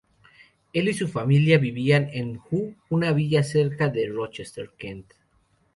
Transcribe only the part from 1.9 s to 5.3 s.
en Hoo, una villa cerca de Rochester, Kent.